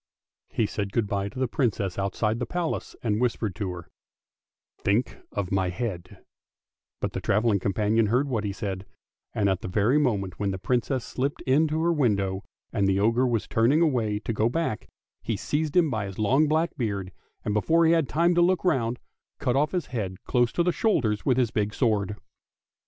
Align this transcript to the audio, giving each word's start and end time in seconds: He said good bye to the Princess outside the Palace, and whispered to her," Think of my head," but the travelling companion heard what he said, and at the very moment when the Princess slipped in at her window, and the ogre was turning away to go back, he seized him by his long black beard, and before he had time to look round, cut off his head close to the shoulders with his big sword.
He 0.49 0.65
said 0.65 0.93
good 0.93 1.05
bye 1.05 1.29
to 1.29 1.37
the 1.37 1.47
Princess 1.47 1.99
outside 1.99 2.39
the 2.39 2.47
Palace, 2.47 2.95
and 3.03 3.21
whispered 3.21 3.53
to 3.57 3.69
her," 3.69 3.87
Think 4.83 5.19
of 5.31 5.51
my 5.51 5.69
head," 5.69 6.25
but 7.01 7.13
the 7.13 7.21
travelling 7.21 7.59
companion 7.59 8.07
heard 8.07 8.27
what 8.27 8.43
he 8.43 8.51
said, 8.51 8.87
and 9.35 9.47
at 9.47 9.61
the 9.61 9.67
very 9.67 9.99
moment 9.99 10.39
when 10.39 10.49
the 10.49 10.57
Princess 10.57 11.05
slipped 11.05 11.41
in 11.43 11.65
at 11.65 11.69
her 11.69 11.93
window, 11.93 12.43
and 12.73 12.87
the 12.87 12.99
ogre 12.99 13.27
was 13.27 13.47
turning 13.47 13.83
away 13.83 14.17
to 14.17 14.33
go 14.33 14.49
back, 14.49 14.87
he 15.21 15.37
seized 15.37 15.77
him 15.77 15.91
by 15.91 16.07
his 16.07 16.17
long 16.17 16.47
black 16.47 16.75
beard, 16.77 17.11
and 17.45 17.53
before 17.53 17.85
he 17.85 17.91
had 17.91 18.09
time 18.09 18.33
to 18.33 18.41
look 18.41 18.65
round, 18.65 18.97
cut 19.37 19.55
off 19.55 19.71
his 19.71 19.85
head 19.93 20.23
close 20.23 20.51
to 20.51 20.63
the 20.63 20.71
shoulders 20.71 21.27
with 21.27 21.37
his 21.37 21.51
big 21.51 21.75
sword. 21.75 22.15